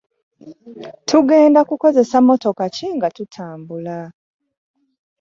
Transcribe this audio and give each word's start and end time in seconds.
Tugenda 1.09 1.59
kukozesa 1.69 2.15
mmotoka 2.23 2.63
ki 2.75 2.87
nga 2.95 3.07
tutambula. 3.15 3.97